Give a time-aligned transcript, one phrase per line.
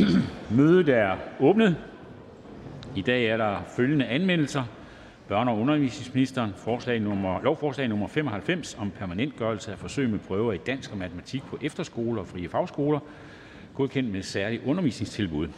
[0.56, 1.76] Mødet er åbnet.
[2.96, 4.64] I dag er der følgende anmeldelser:
[5.30, 10.56] Børne- og undervisningsministeren forslag nummer, lovforslag nummer 95 om permanentgørelse af forsøg med prøver i
[10.56, 13.00] dansk og matematik på efterskoler og frie fagskoler,
[13.74, 15.48] godkendt med særlige undervisningstilbud.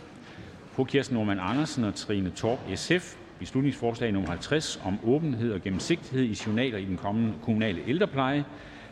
[0.73, 6.24] Fru Kirsten Normann Andersen og Trine Torp (SF) beslutningsforslag nummer 50 om åbenhed og gennemsigtighed
[6.24, 6.98] i journaler i den
[7.43, 8.45] kommunale ældrepleje.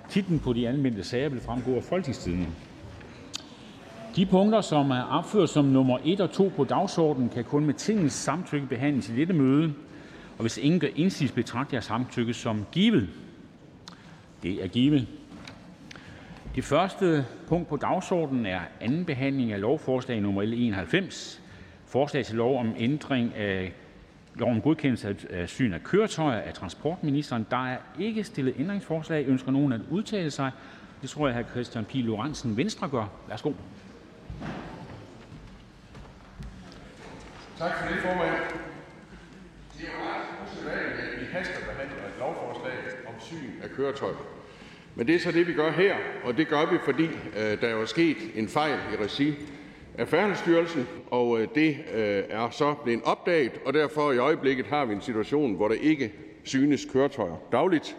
[0.08, 2.46] Titlen på de anmeldte sager vil fremgå af Folketingstidende.
[4.16, 7.74] De punkter, som er opført som nummer 1 og 2 på dagsordenen, kan kun med
[7.74, 9.72] Tingets samtykke behandles i dette møde.
[10.36, 13.08] Og hvis ingen gør indsigelse, betragter jeg samtykke som givet.
[14.42, 15.06] Det er givet.
[16.54, 21.42] Det første punkt på dagsordenen er anden behandling af lovforslag nummer L 91.
[21.86, 23.72] Forslag til lov om ændring af
[24.34, 27.46] lov om godkendelse af syn af køretøjer af transportministeren.
[27.50, 29.24] Der er ikke stillet ændringsforslag.
[29.28, 30.50] Ønsker nogen at udtale sig?
[31.02, 31.50] Det tror jeg, hr.
[31.50, 31.94] Christian P.
[31.94, 33.06] Lorentzen, Venstre gør.
[33.28, 33.52] Værsgo.
[37.62, 38.30] Tak for det, formand.
[39.78, 42.74] Det er jo ret usædvanligt, at vi hastebehandler et lovforslag
[43.06, 44.26] om syn af køretøjer.
[44.94, 47.70] Men det er så det, vi gør her, og det gør vi, fordi øh, der
[47.70, 49.34] jo er sket en fejl i regi
[49.98, 54.84] af Færdselsstyrelsen, og øh, det øh, er så blevet opdaget, og derfor i øjeblikket har
[54.84, 57.96] vi en situation, hvor der ikke synes køretøjer dagligt.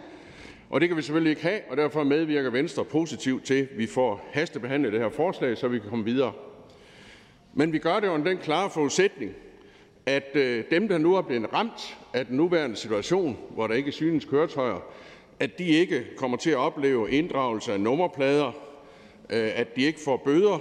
[0.70, 3.86] Og det kan vi selvfølgelig ikke have, og derfor medvirker Venstre positivt til, at vi
[3.86, 6.32] får hastebehandlet det her forslag, så vi kan komme videre.
[7.54, 9.34] Men vi gør det under den klare forudsætning,
[10.06, 13.92] at øh, dem, der nu er blevet ramt af den nuværende situation, hvor der ikke
[13.92, 14.84] synes køretøjer,
[15.40, 18.46] at de ikke kommer til at opleve inddragelse af nummerplader,
[19.30, 20.58] øh, at de ikke får bøder.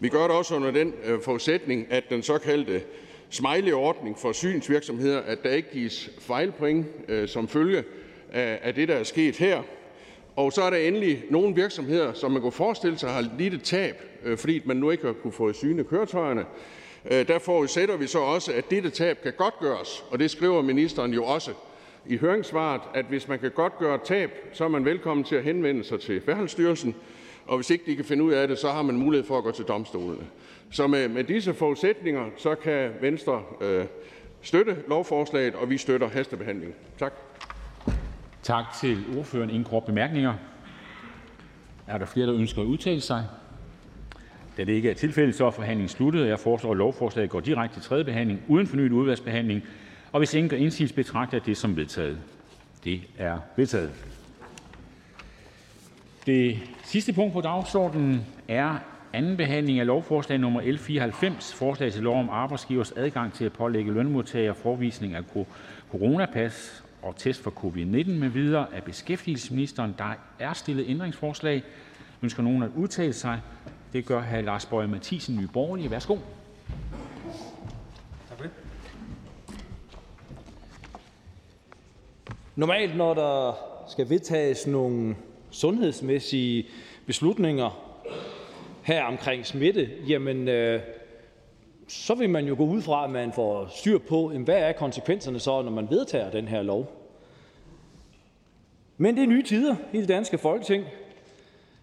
[0.00, 2.82] Vi gør det også under den øh, forudsætning, at den såkaldte
[3.30, 7.84] smiley-ordning for synsvirksomheder, at der ikke gives fejlpoint øh, som følge
[8.32, 9.62] af det, der er sket her.
[10.36, 13.62] Og så er der endelig nogle virksomheder, som man kunne forestille sig har lidt et
[13.62, 16.44] tab, øh, fordi man nu ikke har kunne få syne køretøjerne.
[17.10, 21.14] Øh, der forudsætter vi så også, at dette tab kan godtgøres, og det skriver ministeren
[21.14, 21.52] jo også
[22.06, 25.42] i høringssvaret, at hvis man kan godtgøre et tab, så er man velkommen til at
[25.42, 26.94] henvende sig til Færdselsstyrelsen,
[27.46, 29.44] og hvis ikke de kan finde ud af det, så har man mulighed for at
[29.44, 30.26] gå til domstolene.
[30.70, 33.84] Så med, med disse forudsætninger, så kan Venstre øh,
[34.42, 36.74] støtte lovforslaget, og vi støtter hastebehandlingen.
[36.98, 37.12] Tak.
[38.42, 39.50] Tak til ordføreren.
[39.50, 40.34] Ingen kort bemærkninger.
[41.86, 43.24] Er der flere, der ønsker at udtale sig?
[44.56, 46.28] Da det ikke er tilfældet, så er forhandlingen sluttet.
[46.28, 49.62] Jeg foreslår, at lovforslaget går direkte til tredje behandling uden fornyet udvalgsbehandling.
[50.12, 52.18] Og hvis ingen gør indsigelse, betragter jeg det som vedtaget.
[52.84, 53.90] Det er vedtaget.
[56.26, 58.78] Det sidste punkt på dagsordenen er
[59.12, 63.52] anden behandling af lovforslag nummer L 94, forslag til lov om arbejdsgivers adgang til at
[63.52, 65.22] pålægge lønmodtagere forvisning af
[65.90, 69.94] coronapas og test for covid-19 med videre af beskæftigelsesministeren.
[69.98, 70.90] Der er stillet
[73.92, 74.40] det gør hr.
[74.40, 75.90] Lars Boje Mathiesen, Nye Borgerlige.
[75.90, 76.16] Værsgo.
[78.28, 78.50] Tak for det.
[82.56, 83.52] Normalt, når der
[83.88, 85.16] skal vedtages nogle
[85.50, 86.66] sundhedsmæssige
[87.06, 87.98] beslutninger
[88.82, 90.80] her omkring smitte, jamen, øh,
[91.88, 95.38] så vil man jo gå ud fra, at man får styr på, hvad er konsekvenserne
[95.38, 96.92] så, når man vedtager den her lov.
[98.96, 100.84] Men det er nye tider i det danske folketing,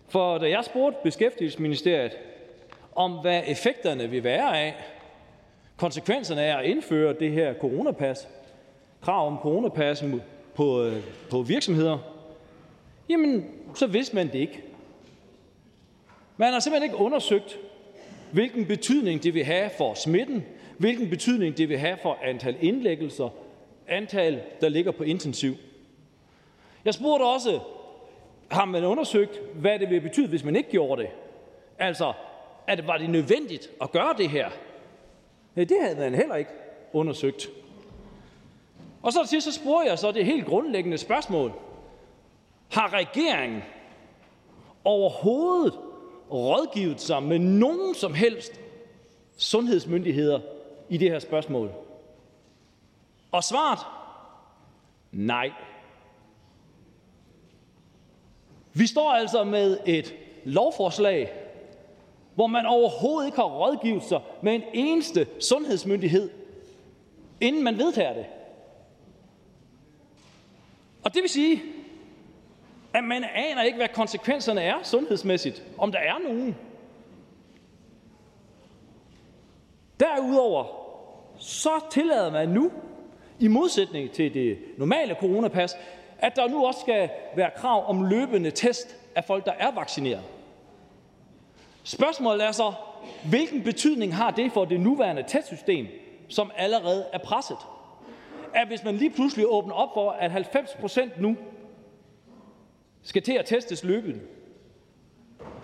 [0.09, 2.17] for da jeg spurgte Beskæftigelsesministeriet
[2.95, 4.75] om, hvad effekterne vil være af,
[5.77, 8.27] konsekvenserne af at indføre det her coronapas,
[9.01, 10.03] krav om coronapas
[10.55, 11.97] på, øh, på virksomheder,
[13.09, 14.63] jamen, så vidste man det ikke.
[16.37, 17.59] Man har simpelthen ikke undersøgt,
[18.31, 20.45] hvilken betydning det vil have for smitten,
[20.77, 23.29] hvilken betydning det vil have for antal indlæggelser,
[23.87, 25.55] antal, der ligger på intensiv.
[26.85, 27.59] Jeg spurgte også
[28.51, 31.09] har man undersøgt, hvad det vil betyde, hvis man ikke gjorde det?
[31.79, 32.13] Altså,
[32.67, 34.49] at var det nødvendigt at gøre det her?
[35.55, 36.51] Nej, det havde man heller ikke
[36.93, 37.49] undersøgt.
[39.01, 41.53] Og så til så spurgte jeg så det helt grundlæggende spørgsmål.
[42.71, 43.63] Har regeringen
[44.83, 45.79] overhovedet
[46.31, 48.59] rådgivet sig med nogen som helst
[49.37, 50.39] sundhedsmyndigheder
[50.89, 51.71] i det her spørgsmål?
[53.31, 53.79] Og svaret?
[55.11, 55.51] Nej.
[58.79, 61.31] Vi står altså med et lovforslag,
[62.35, 66.29] hvor man overhovedet ikke har rådgivet sig med en eneste sundhedsmyndighed,
[67.41, 68.25] inden man vedtager det.
[71.03, 71.61] Og det vil sige,
[72.93, 76.55] at man aner ikke, hvad konsekvenserne er sundhedsmæssigt, om der er nogen.
[79.99, 80.65] Derudover
[81.37, 82.71] så tillader man nu,
[83.39, 85.75] i modsætning til det normale coronapas,
[86.21, 90.23] at der nu også skal være krav om løbende test af folk, der er vaccineret.
[91.83, 92.73] Spørgsmålet er så,
[93.29, 95.87] hvilken betydning har det for det nuværende testsystem,
[96.27, 97.57] som allerede er presset?
[98.53, 101.35] At hvis man lige pludselig åbner op for, at 90 procent nu
[103.01, 104.19] skal til at testes løbende,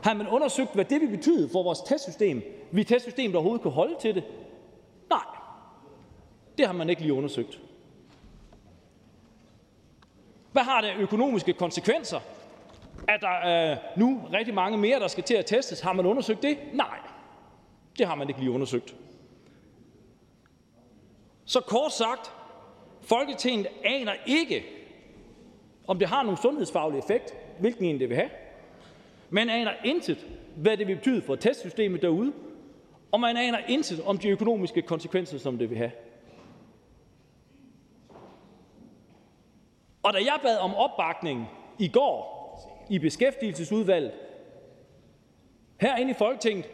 [0.03, 2.43] har man undersøgt, hvad det vil betyde for vores testsystem?
[2.71, 4.23] Vi testsystem, der overhovedet kan holde til det?
[5.09, 5.25] Nej,
[6.57, 7.59] det har man ikke lige undersøgt.
[10.55, 12.19] Hvad har det økonomiske konsekvenser?
[13.07, 15.81] Er der øh, nu rigtig mange mere, der skal til at testes?
[15.81, 16.57] Har man undersøgt det?
[16.73, 16.97] Nej,
[17.97, 18.95] det har man ikke lige undersøgt.
[21.45, 22.31] Så kort sagt,
[23.01, 24.63] Folketinget aner ikke,
[25.87, 28.29] om det har nogen sundhedsfaglig effekt, hvilken en det vil have.
[29.29, 32.33] Man aner intet, hvad det vil betyde for testsystemet derude,
[33.11, 35.91] og man aner intet om de økonomiske konsekvenser, som det vil have.
[40.05, 41.49] Og da jeg bad om opbakning
[41.79, 42.35] i går
[42.89, 44.11] i beskæftigelsesudvalget
[45.77, 46.65] herinde i Folketinget,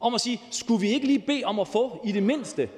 [0.00, 2.68] om at sige, skulle vi ikke lige bede om at få i det mindste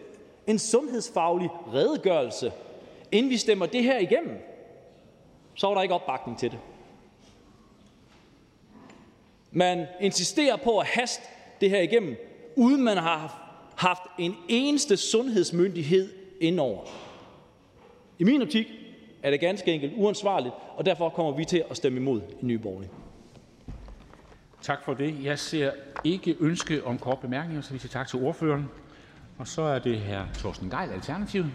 [0.46, 2.52] en sundhedsfaglig redegørelse,
[3.12, 4.38] inden vi stemmer det her igennem,
[5.54, 6.58] så var der ikke opbakning til det.
[9.50, 11.22] Man insisterer på at haste
[11.60, 12.16] det her igennem,
[12.56, 16.84] uden man har haft en eneste sundhedsmyndighed indover.
[18.18, 18.66] I min optik
[19.22, 22.58] er det ganske enkelt uansvarligt, og derfor kommer vi til at stemme imod i Nye
[22.58, 22.90] Borgerlige.
[24.62, 25.24] Tak for det.
[25.24, 25.72] Jeg ser
[26.04, 28.68] ikke ønske om kort bemærkninger, så vi siger tak til ordføreren.
[29.38, 31.50] Og så er det her Torsten Geil, Alternativet.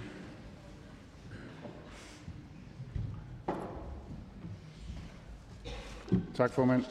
[6.36, 6.86] Tak, formand.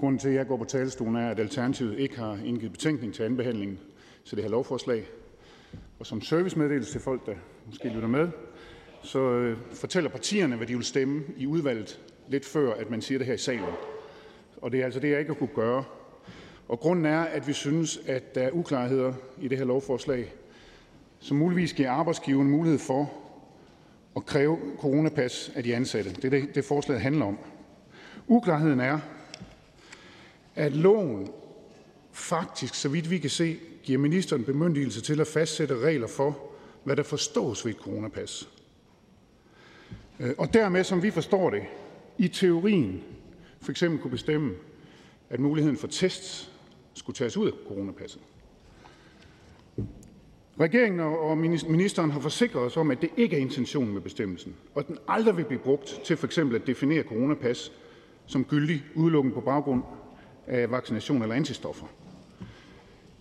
[0.00, 3.22] Grunden til, at jeg går på talerstolen, er, at Alternativet ikke har indgivet betænkning til
[3.22, 3.78] anbehandlingen
[4.24, 5.04] til det her lovforslag.
[5.98, 7.34] Og som servicemeddelelse til folk, der
[7.66, 8.28] måske lytter med,
[9.02, 13.18] så øh, fortæller partierne, hvad de vil stemme i udvalget, lidt før at man siger
[13.18, 13.64] det her i salen.
[14.62, 15.84] Og det er altså det, jeg ikke har kunne gøre.
[16.68, 20.34] Og grunden er, at vi synes, at der er uklarheder i det her lovforslag,
[21.20, 23.12] som muligvis giver arbejdsgiveren mulighed for
[24.16, 26.10] at kræve coronapas af de ansatte.
[26.10, 27.38] Det er det, det forslaget handler om.
[28.26, 28.98] Uklarheden er,
[30.54, 31.28] at loven
[32.12, 36.38] faktisk, så vidt vi kan se, giver ministeren bemyndigelse til at fastsætte regler for,
[36.84, 38.48] hvad der forstås ved et coronapas.
[40.20, 41.62] Øh, og dermed, som vi forstår det,
[42.18, 43.02] i teorien
[43.60, 44.54] for eksempel kunne bestemme,
[45.30, 46.52] at muligheden for tests
[46.94, 48.20] skulle tages ud af coronapasset.
[50.60, 54.80] Regeringen og ministeren har forsikret os om, at det ikke er intentionen med bestemmelsen, og
[54.80, 57.72] at den aldrig vil blive brugt til for eksempel at definere coronapas
[58.26, 59.82] som gyldig udelukkende på baggrund
[60.46, 61.86] af vaccination eller antistoffer.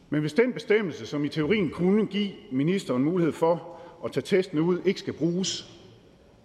[0.09, 4.59] Men hvis den bestemmelse, som i teorien kunne give ministeren mulighed for at tage testen
[4.59, 5.76] ud, ikke skal bruges,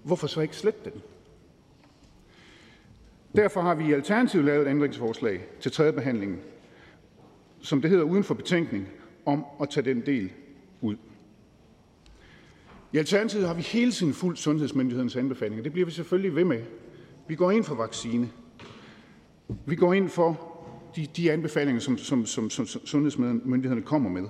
[0.03, 1.03] hvorfor så ikke slette den?
[3.37, 6.41] Derfor har vi i Alternativet lavet et ændringsforslag til tredje behandling,
[7.61, 8.89] som det hedder uden for betænkning,
[9.27, 10.31] om at tage den del
[10.81, 10.97] ud.
[12.93, 15.63] I Alternativet har vi hele tiden fulgt sundhedsmyndighedens anbefalinger.
[15.63, 16.63] Det bliver vi selvfølgelig ved med.
[17.29, 18.31] Vi går ind for vaccine.
[19.67, 20.53] Vi går ind for
[20.97, 24.29] de, de anbefalinger, som, som, som, som sundhedsmyndighederne kommer med.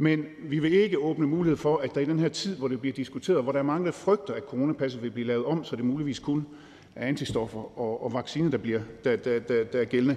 [0.00, 2.80] Men vi vil ikke åbne mulighed for, at der i den her tid, hvor det
[2.80, 5.76] bliver diskuteret, hvor der er mange, der frygter, at coronapasset vil blive lavet om, så
[5.76, 6.46] det muligvis kun
[6.94, 10.16] er antistoffer og, og vacciner, der, bliver, der, der, der, der er gældende,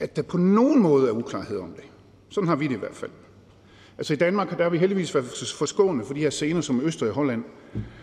[0.00, 1.84] at der på nogen måde er uklarhed om det.
[2.28, 3.10] Sådan har vi det i hvert fald.
[3.98, 7.14] Altså i Danmark der vi heldigvis været forskånet for de her scener som Østrig og
[7.14, 7.44] Holland,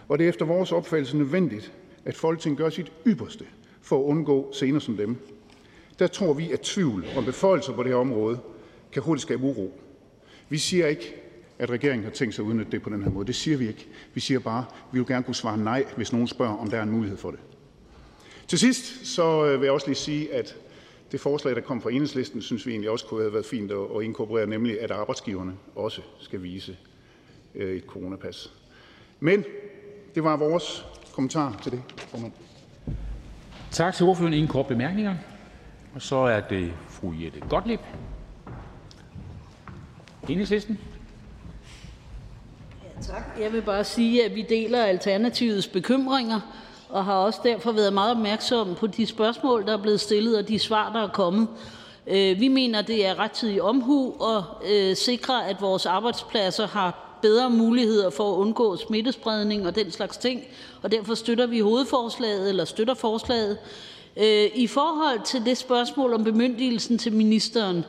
[0.08, 1.74] og det er efter vores opfattelse nødvendigt,
[2.06, 3.46] at Folketinget gør sit ypperste
[3.82, 5.16] for at undgå scener som dem.
[6.00, 8.40] Der tror vi, at tvivl om beføjelser på det her område
[8.92, 9.81] kan hurtigt skabe uro.
[10.52, 11.16] Vi siger ikke,
[11.60, 13.28] at regeringen har tænkt sig at udnytte det på den her måde.
[13.28, 13.88] Det siger vi ikke.
[14.14, 16.78] Vi siger bare, at vi vil gerne kunne svare nej, hvis nogen spørger, om der
[16.78, 17.40] er en mulighed for det.
[18.48, 20.56] Til sidst så øh, vil jeg også lige sige, at
[21.12, 24.04] det forslag, der kom fra enhedslisten, synes vi egentlig også kunne have været fint at
[24.04, 26.78] inkorporere, nemlig at arbejdsgiverne også skal vise
[27.56, 28.54] øh, et coronapas.
[29.20, 29.44] Men
[30.16, 32.32] det var vores kommentar til det, formand.
[33.72, 34.34] Tak til ordføreren.
[34.34, 35.16] Ingen kort bemærkninger.
[35.96, 37.80] Og så er det fru Jette Gottlieb,
[40.30, 40.80] Enhedslisten.
[42.84, 43.24] Ja, tak.
[43.40, 46.40] Jeg vil bare sige, at vi deler Alternativets bekymringer
[46.90, 50.48] og har også derfor været meget opmærksomme på de spørgsmål, der er blevet stillet, og
[50.48, 51.48] de svar, der er kommet.
[52.08, 57.50] Øh, vi mener, det er rettidig omhu at øh, sikre, at vores arbejdspladser har bedre
[57.50, 60.42] muligheder for at undgå smittespredning og den slags ting,
[60.82, 63.58] og derfor støtter vi hovedforslaget, eller støtter forslaget.
[64.18, 67.86] Øh, I forhold til det spørgsmål om bemyndigelsen til ministeren,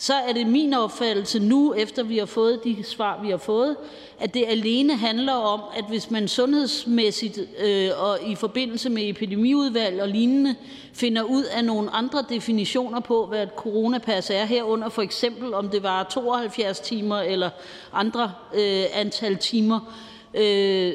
[0.00, 3.76] så er det min opfattelse nu, efter vi har fået de svar, vi har fået,
[4.18, 10.02] at det alene handler om, at hvis man sundhedsmæssigt øh, og i forbindelse med epidemiudvalg
[10.02, 10.54] og lignende
[10.92, 15.68] finder ud af nogle andre definitioner på, hvad et coronapas er, herunder for eksempel om
[15.68, 17.50] det var 72 timer eller
[17.92, 19.94] andre øh, antal timer,
[20.34, 20.92] øh,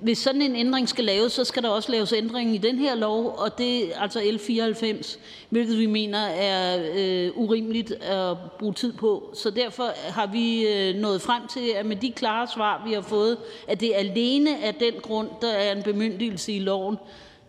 [0.00, 2.94] hvis sådan en ændring skal laves, så skal der også laves ændring i den her
[2.94, 5.18] lov, og det er altså L 94,
[5.50, 9.30] hvilket vi mener er øh, urimeligt at bruge tid på.
[9.34, 13.00] Så derfor har vi øh, nået frem til, at med de klare svar, vi har
[13.00, 13.36] fået,
[13.68, 16.96] at det alene er den grund, der er en bemyndigelse i loven,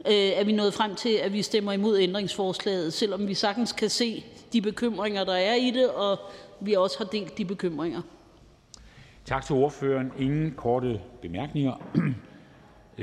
[0.06, 3.90] øh, er vi nået frem til, at vi stemmer imod ændringsforslaget, selvom vi sagtens kan
[3.90, 6.20] se de bekymringer, der er i det, og
[6.60, 8.02] vi også har delt de bekymringer.
[9.26, 10.12] Tak til ordføreren.
[10.20, 11.74] Ingen korte bemærkninger.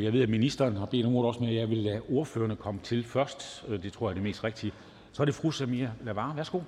[0.02, 2.80] Jeg ved, at ministeren har bedt om ordet også, men jeg vil lade ordførerne komme
[2.82, 3.64] til først.
[3.68, 4.72] Øh, det tror jeg er det mest rigtige.
[5.12, 6.34] Så er det fru Samia Lavar.
[6.34, 6.60] Værsgo.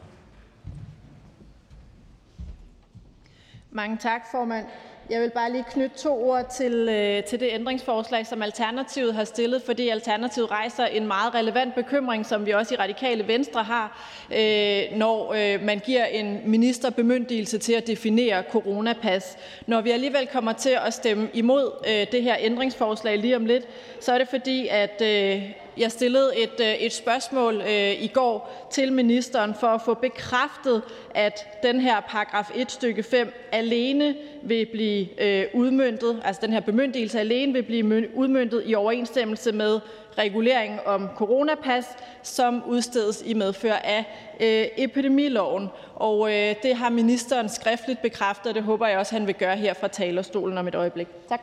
[3.70, 4.66] Mange tak, formand.
[5.10, 9.24] Jeg vil bare lige knytte to ord til, øh, til det ændringsforslag, som Alternativet har
[9.24, 14.08] stillet, fordi Alternativet rejser en meget relevant bekymring, som vi også i Radikale Venstre har,
[14.32, 19.36] øh, når øh, man giver en minister bemyndigelse til at definere coronapas.
[19.66, 23.64] Når vi alligevel kommer til at stemme imod øh, det her ændringsforslag lige om lidt,
[24.00, 25.42] så er det fordi, at øh,
[25.78, 30.82] jeg stillede et, øh, et spørgsmål øh, i går til ministeren for at få bekræftet,
[31.14, 36.61] at den her paragraf 1 stykke 5 alene vil blive øh, udmøntet, altså den her
[36.61, 39.80] bemyndigelse alene vil blive udmøntet i overensstemmelse med
[40.18, 41.85] regulering om coronapas,
[42.23, 44.04] som udstedes i medfør af
[44.40, 45.68] øh, epidemiloven.
[45.94, 49.56] Og øh, det har ministeren skriftligt bekræftet, og det håber jeg også, han vil gøre
[49.56, 51.08] her fra talerstolen om et øjeblik.
[51.28, 51.40] Tak.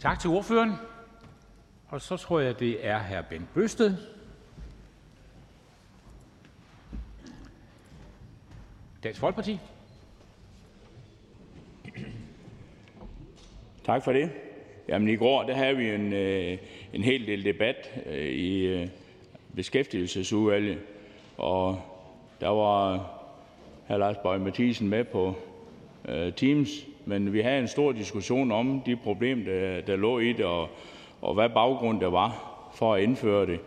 [0.00, 0.95] Tak til ordføreren.
[1.88, 3.22] Og så tror jeg, det er hr.
[3.22, 3.94] Bent Bøsted.
[9.02, 9.58] Dansk Folkeparti.
[13.84, 14.30] Tak for det.
[14.88, 16.58] Jamen, I går der havde vi en, øh,
[16.92, 18.88] en hel del debat øh, i øh,
[19.56, 20.78] beskæftigelsesudvalget,
[21.36, 21.82] og
[22.40, 23.10] der var
[23.88, 23.96] hr.
[23.96, 25.34] Lars Bøge Mathisen med på
[26.36, 26.68] Teams,
[27.04, 30.68] men vi havde en stor diskussion om de problemer, der, der lå i det, og
[31.20, 33.60] og hvad baggrund der var for at indføre det.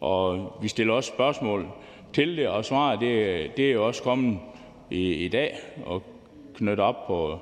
[0.00, 1.66] Og vi stiller også spørgsmål
[2.12, 4.38] til det, og svaret det, det er jo også kommet
[4.90, 6.02] i, i dag og
[6.54, 7.38] knyttet op på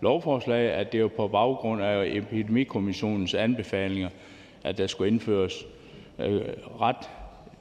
[0.00, 4.08] lovforslaget, at det er jo på baggrund af Epidemikommissionens anbefalinger,
[4.64, 5.66] at der skulle indføres
[6.18, 6.40] øh,
[6.80, 7.10] ret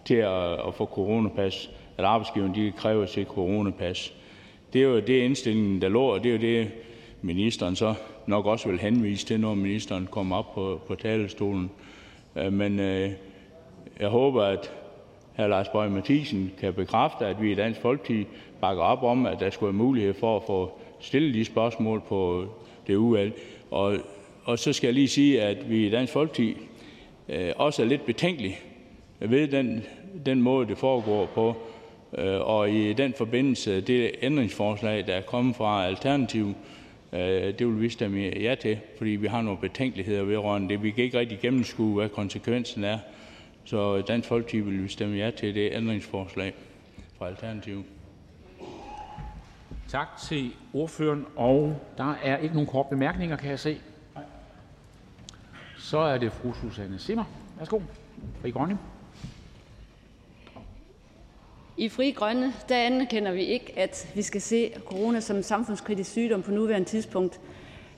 [0.05, 4.13] til at, at få coronapas, at arbejdsgiverne de kan kræve coronapas.
[4.74, 6.72] Det er jo det indstillingen, der lå, og det er jo det,
[7.22, 7.93] ministeren så
[8.29, 11.71] nok også vil henvise til, når ministeren kommer op på, på talerstolen.
[12.36, 13.12] Øh, men øh,
[14.00, 14.71] jeg håber, at
[15.38, 15.48] hr.
[15.48, 18.25] Lars Bøge Mathisen kan bekræfte, at vi i Dansk Folkeparti
[18.62, 22.45] bakker op om, at der skulle være mulighed for at få stillet de spørgsmål på
[22.88, 23.33] det udvalg.
[23.71, 23.98] Og,
[24.43, 26.57] og så skal jeg lige sige, at vi i Dansk Folkeparti
[27.29, 28.57] øh, også er lidt betænkelige
[29.19, 29.83] ved den,
[30.25, 31.55] den måde, det foregår på.
[32.17, 36.78] Øh, og i den forbindelse, det ændringsforslag, der er kommet fra Alternativ, Øh,
[37.13, 37.20] Øh,
[37.60, 40.84] det vil vi stemme ja til, fordi vi har nogle betænkeligheder vedrørende det.
[40.84, 43.00] Vi kan ikke rigtig gennemskue, hvad konsekvensen er.
[43.66, 46.54] Så Dansk Folkeparti vil vi stemme ja til det ændringsforslag
[47.18, 47.84] fra Alternativet.
[49.88, 51.25] Tak til ordføreren.
[51.36, 53.78] Og der er ikke nogen kort bemærkninger, kan jeg se.
[55.78, 57.24] Så er det fru Susanne Simmer.
[57.58, 57.80] Værsgo.
[58.42, 58.78] Fri Grønne.
[61.79, 66.12] I Fri Grønne der anerkender vi ikke, at vi skal se corona som en samfundskritisk
[66.12, 67.39] sygdom på nuværende tidspunkt.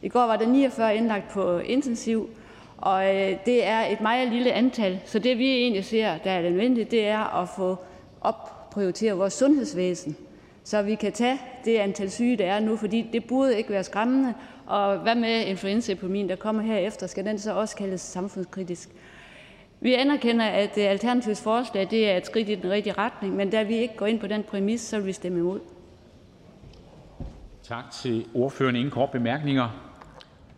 [0.02, 2.30] I går var der 49 indlagt på intensiv,
[2.78, 5.00] og øh, det er et meget lille antal.
[5.06, 7.78] Så det vi egentlig ser, der er nødvendigt, det er at få
[8.22, 10.16] opprioriteret vores sundhedsvæsen,
[10.64, 13.84] så vi kan tage det antal syge, der er nu, fordi det burde ikke være
[13.84, 14.34] skræmmende.
[14.66, 18.90] Og hvad med influenzaepidemien, der kommer herefter, skal den så også kaldes samfundskritisk?
[19.84, 23.50] Vi anerkender, at øh, Alternativets forslag det er et skridt i den rigtige retning, men
[23.50, 25.60] da vi ikke går ind på den præmis, så vil vi stemme imod.
[27.64, 28.76] Tak til ordføreren.
[28.76, 29.70] Ingen kort bemærkninger.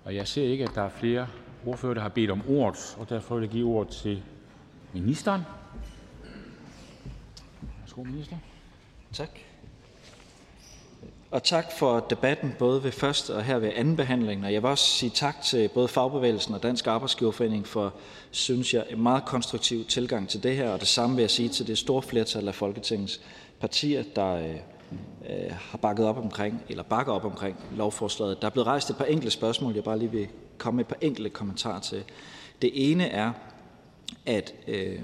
[0.05, 1.27] Og jeg ser ikke, at der er flere
[1.65, 4.23] ordfører, der har bedt om ordet, og derfor vil jeg give ordet til
[4.93, 5.41] ministeren.
[7.81, 8.35] Værsgo, minister.
[9.13, 9.29] Tak.
[11.33, 14.45] Og tak for debatten, både ved første og her ved anden behandling.
[14.45, 17.93] Og jeg vil også sige tak til både Fagbevægelsen og Dansk Arbejdsgiverforening for,
[18.31, 20.69] synes jeg, en meget konstruktiv tilgang til det her.
[20.69, 23.21] Og det samme vil jeg sige til det store flertal af Folketingets
[23.59, 24.55] partier, der øh,
[25.29, 28.41] øh har bakket op omkring, eller bakker op omkring lovforslaget.
[28.41, 30.87] Der er blevet rejst et par enkelte spørgsmål, jeg bare lige vil komme med et
[30.87, 32.03] par enkelte kommentarer til.
[32.61, 33.31] Det ene er,
[34.25, 34.99] at øh,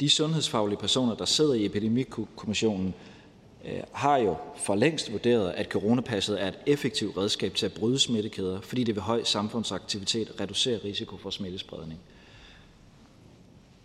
[0.00, 3.11] de sundhedsfaglige personer, der sidder i Epidemikommissionen, øh,
[3.64, 7.98] Øh, har jo for længst vurderet, at coronapasset er et effektivt redskab til at bryde
[7.98, 12.00] smittekæder, fordi det ved høj samfundsaktivitet reducerer risiko for smittespredning.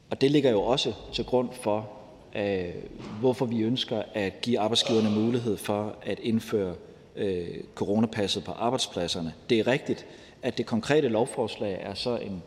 [0.09, 1.89] Og det ligger jo også til grund for,
[2.35, 2.73] øh,
[3.19, 6.75] hvorfor vi ønsker at give arbejdsgiverne mulighed for at indføre
[7.15, 9.33] øh, coronapasset på arbejdspladserne.
[9.49, 10.05] Det er rigtigt,
[10.41, 12.43] at det konkrete lovforslag er så en,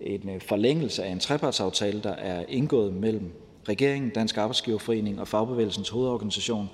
[0.00, 3.32] en øh, forlængelse af en trepartsaftale, der er indgået mellem
[3.68, 6.70] regeringen, Dansk Arbejdsgiverforening og Fagbevægelsens hovedorganisation.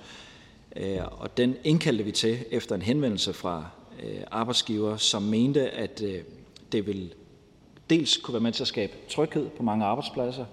[0.76, 3.66] Øh, og den indkaldte vi til efter en henvendelse fra
[4.02, 6.22] øh, arbejdsgiver, som mente, at øh,
[6.72, 7.14] det vil
[7.90, 10.44] dels kunne være med til at skabe tryghed på mange arbejdspladser,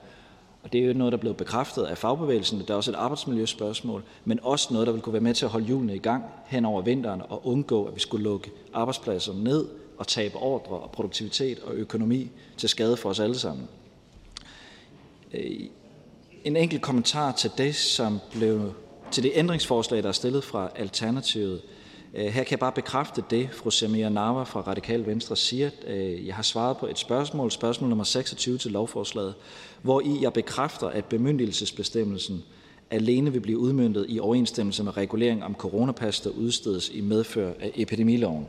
[0.64, 2.60] og det er jo noget, der er blevet bekræftet af fagbevægelsen.
[2.60, 5.52] Det er også et arbejdsmiljøspørgsmål, men også noget, der vil kunne være med til at
[5.52, 9.68] holde hjulene i gang hen over vinteren og undgå, at vi skulle lukke arbejdspladser ned
[9.98, 13.68] og tabe ordre og produktivitet og økonomi til skade for os alle sammen.
[15.34, 15.60] Øh,
[16.46, 18.74] en enkelt kommentar til det, som blev
[19.12, 21.62] til det ændringsforslag, der er stillet fra Alternativet.
[22.14, 25.70] Øh, her kan jeg bare bekræfte det, fru Samia Narva fra Radikal Venstre siger.
[25.88, 29.34] Øh, jeg har svaret på et spørgsmål, spørgsmål nummer 26 til lovforslaget,
[29.82, 32.44] hvor i jeg bekræfter, at bemyndigelsesbestemmelsen
[32.92, 37.72] alene vil blive udmyndtet i overensstemmelse med regulering om coronapas, der udstedes i medfør af
[37.76, 38.48] epidemiloven.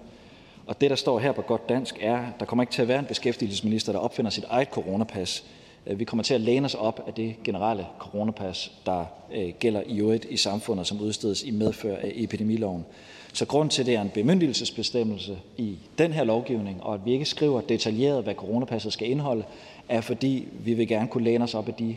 [0.66, 2.88] Og det, der står her på godt dansk, er, at der kommer ikke til at
[2.88, 5.44] være en beskæftigelsesminister, der opfinder sit eget coronapas.
[5.86, 9.82] Øh, vi kommer til at læne os op af det generelle coronapas, der øh, gælder
[9.86, 12.84] i øvrigt i samfundet, som udstedes i medfør af epidemiloven.
[13.32, 17.12] Så grund til, at det er en bemyndigelsesbestemmelse i den her lovgivning, og at vi
[17.12, 19.44] ikke skriver detaljeret, hvad coronapasset skal indeholde,
[19.88, 21.96] er, fordi vi vil gerne kunne læne os op af de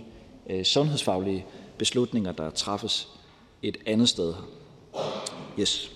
[0.49, 1.45] øh, sundhedsfaglige
[1.77, 3.07] beslutninger, der træffes
[3.61, 4.33] et andet sted.
[5.59, 5.91] Yes.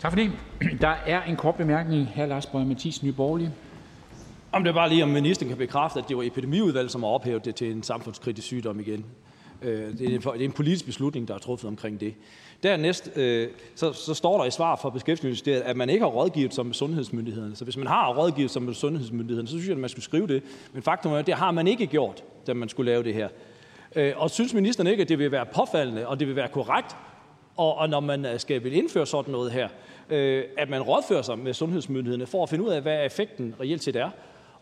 [0.00, 0.30] Tak for det.
[0.80, 2.06] Der er en kort bemærkning.
[2.06, 2.26] Hr.
[2.26, 3.52] Lars Bøge Mathiesen, Nye Borgerlige.
[4.52, 7.10] Om det er bare lige, om ministeren kan bekræfte, at det var epidemiudvalget, som har
[7.10, 9.04] ophævet det til en samfundskritisk sygdom igen.
[9.62, 12.14] Øh, det er en politisk beslutning, der er truffet omkring det.
[12.62, 16.54] Dernæst øh, så, så står der i svar fra Beskæftigelsesministeriet, at man ikke har rådgivet
[16.54, 17.56] som sundhedsmyndighederne.
[17.56, 20.42] Så hvis man har rådgivet som sundhedsmyndighederne, så synes jeg, at man skulle skrive det.
[20.72, 23.28] Men faktum er, at det har man ikke gjort, da man skulle lave det her.
[23.96, 26.96] Øh, og synes ministeren ikke, at det vil være påfaldende, og det vil være korrekt,
[27.56, 29.68] og, og når man skal vil indføre sådan noget her,
[30.10, 33.82] øh, at man rådfører sig med sundhedsmyndighederne for at finde ud af, hvad effekten reelt
[33.82, 34.10] set er.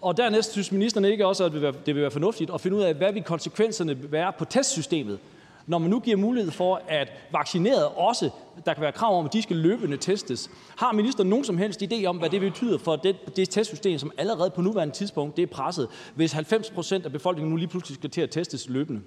[0.00, 2.60] Og dernæst synes ministeren ikke også, at det vil være, det vil være fornuftigt at
[2.60, 5.18] finde ud af, hvad vil konsekvenserne være på testsystemet,
[5.66, 8.30] når man nu giver mulighed for, at vaccinerede også,
[8.66, 10.50] der kan være krav om, at de skal løbende testes.
[10.76, 14.12] Har ministeren nogen som helst idé om, hvad det betyder for det, det testsystem, som
[14.18, 17.94] allerede på nuværende tidspunkt det er presset, hvis 90 procent af befolkningen nu lige pludselig
[17.94, 19.00] skal til at testes løbende?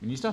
[0.00, 0.32] Minister?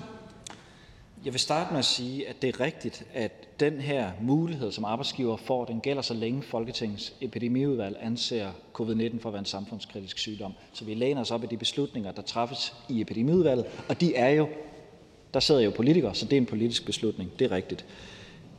[1.26, 4.86] Jeg vil starte med at sige, at det er rigtigt, at den her mulighed, som
[4.86, 8.48] arbejdsgiver får, den gælder så længe Folketingets epidemiudvalg anser
[8.80, 10.54] covid-19 for at være en samfundskritisk sygdom.
[10.74, 14.30] Så vi læner os op af de beslutninger, der træffes i epidemiudvalget, og de er
[14.30, 14.48] jo,
[15.34, 17.32] der sidder jo politikere, så det er en politisk beslutning.
[17.40, 17.86] Det er rigtigt.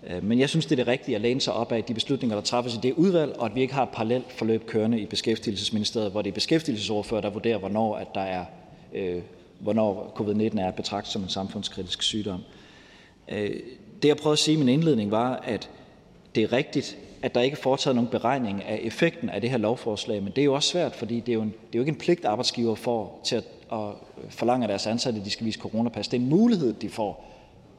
[0.07, 2.37] Øh, men jeg synes, det er det rigtige at læne sig op af de beslutninger,
[2.37, 5.07] der træffes i det udvalg, og at vi ikke har et parallelt forløb kørende i
[5.07, 8.45] Beskæftigelsesministeriet, hvor det er beskæftigelsesordfører, der vurderer, hvornår at der er
[8.95, 9.23] øh,
[9.59, 12.41] hvornår covid-19 er at betragte som en samfundskritisk sygdom.
[13.29, 13.51] Øh,
[14.03, 15.71] det, jeg prøvede at sige i min indledning, var, at
[16.35, 19.59] det er rigtigt, at der ikke er foretaget nogen beregning af effekten af det her
[19.59, 21.81] lovforslag, men det er jo også svært, fordi det er jo, en, det er jo
[21.81, 23.89] ikke en pligt, arbejdsgiver får til at, at
[24.31, 26.09] forlange af deres ansatte, at de skal vise coronapas.
[26.09, 27.31] Det er en mulighed, de får.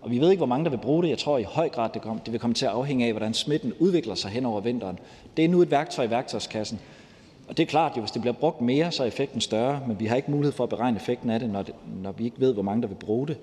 [0.01, 1.09] Og vi ved ikke, hvor mange der vil bruge det.
[1.09, 3.33] Jeg tror i høj grad, det, kom, det vil komme til at afhænge af, hvordan
[3.33, 4.99] smitten udvikler sig hen over vinteren.
[5.37, 6.79] Det er nu et værktøj i værktøjskassen.
[7.47, 9.99] Og det er klart, at hvis det bliver brugt mere, så er effekten større, men
[9.99, 12.39] vi har ikke mulighed for at beregne effekten af det, når, det, når vi ikke
[12.39, 13.37] ved, hvor mange der vil bruge det.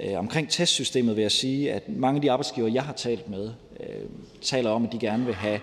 [0.00, 3.52] Øh, omkring testsystemet vil jeg sige, at mange af de arbejdsgiver, jeg har talt med,
[3.80, 3.86] øh,
[4.40, 5.60] taler om, at de gerne vil have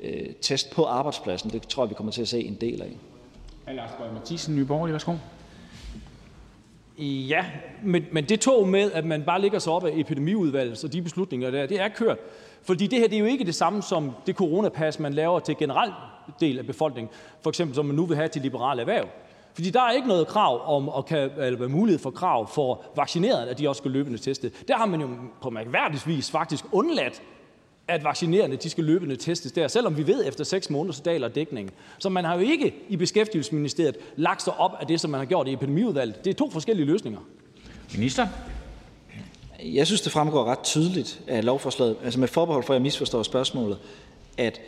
[0.00, 1.50] øh, test på arbejdspladsen.
[1.50, 2.96] Det tror jeg, vi kommer til at se en del af.
[3.66, 3.72] Hr.
[3.72, 5.12] Lars Boje Mathiesen, Nye Borgerlige, værsgo.
[6.98, 7.44] Ja,
[7.82, 11.02] men, men det tog med, at man bare ligger sig op af epidemiudvalget, så de
[11.02, 12.18] beslutninger der, det er kørt.
[12.62, 15.56] Fordi det her det er jo ikke det samme som det coronapas, man laver til
[15.56, 15.94] generelt
[16.40, 17.10] del af befolkningen,
[17.40, 19.08] for eksempel som man nu vil have til liberale erhverv.
[19.54, 23.50] Fordi der er ikke noget krav om, at kan, eller mulighed for krav for vaccinerede,
[23.50, 24.52] at de også skal løbende teste.
[24.68, 25.08] Der har man jo
[25.42, 27.22] på mærkværdig vis faktisk undladt,
[27.88, 31.02] at vaccinerende de skal løbende testes der, selvom vi ved, at efter seks måneder, så
[31.02, 31.74] daler dækningen.
[31.98, 35.24] Så man har jo ikke i Beskæftigelsesministeriet lagt sig op af det, som man har
[35.24, 36.24] gjort i epidemiudvalget.
[36.24, 37.20] Det er to forskellige løsninger.
[37.94, 38.28] Minister?
[39.64, 43.22] Jeg synes, det fremgår ret tydeligt af lovforslaget, altså med forbehold for, at jeg misforstår
[43.22, 43.78] spørgsmålet,
[44.36, 44.60] at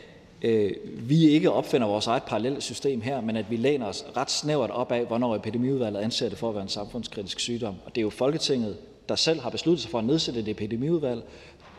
[0.42, 4.30] Øh, vi ikke opfinder vores eget parallelle system her, men at vi læner os ret
[4.30, 7.74] snævert op af, hvornår epidemiudvalget anser det for at være en samfundskritisk sygdom.
[7.84, 8.76] Og det er jo Folketinget,
[9.08, 11.22] der selv har besluttet sig for at nedsætte et epidemiudvalg,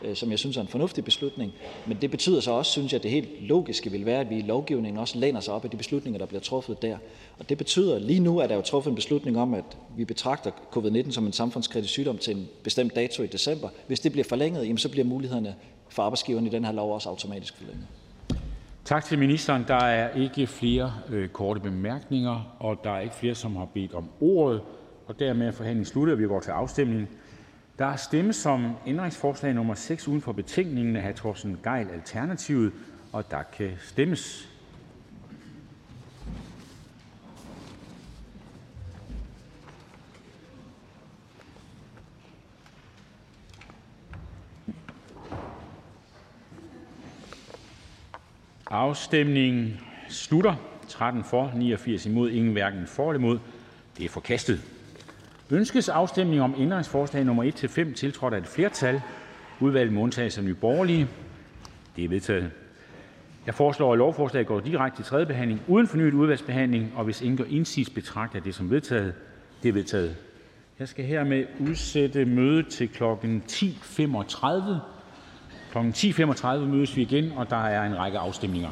[0.02, 1.52] øh, som jeg synes er en fornuftig beslutning.
[1.86, 4.38] Men det betyder så også, synes jeg, at det helt logiske vil være, at vi
[4.38, 6.96] i lovgivningen også læner sig op af de beslutninger, der bliver truffet der.
[7.38, 9.64] Og det betyder, at lige nu er der jo truffet en beslutning om, at
[9.96, 13.68] vi betragter covid-19 som en samfundskritisk sygdom til en bestemt dato i december.
[13.86, 15.54] Hvis det bliver forlænget, jamen, så bliver mulighederne
[15.88, 17.86] for arbejdsgiverne i den her lov også automatisk forlænget.
[18.84, 19.64] Tak til ministeren.
[19.68, 23.94] Der er ikke flere øh, korte bemærkninger, og der er ikke flere, som har bedt
[23.94, 24.60] om ordet.
[25.06, 27.08] Og dermed er forhandlingen sluttet, og vi går til afstemning.
[27.78, 31.12] Der stemmes som ændringsforslag nummer 6 uden for betænkningen af hr.
[31.12, 32.72] Torsten Geil, Alternativet,
[33.12, 34.51] og der kan stemmes.
[48.72, 50.54] Afstemningen slutter.
[50.88, 53.38] 13 for, 89 imod, ingen hverken for eller imod.
[53.98, 54.60] Det er forkastet.
[55.50, 59.00] Ønskes afstemning om ændringsforslag nummer 1-5, tiltrådt af et flertal
[59.60, 61.08] (udvalget med undtagelse af Nye Borgerlige)?
[61.96, 62.50] Det er vedtaget.
[63.46, 67.36] Jeg foreslår, at lovforslaget går direkte til tredje behandling uden fornyet udvalgsbehandling, og hvis ingen
[67.36, 69.14] gør indsigelse, betragter jeg det som vedtaget.
[69.62, 70.16] Det er vedtaget.
[70.78, 73.04] Jeg skal hermed udsætte mødet til kl.
[73.04, 75.01] 10.35.
[75.72, 75.78] Kl.
[75.78, 78.68] 10.35 mødes vi igen, og der er en række afstemninger.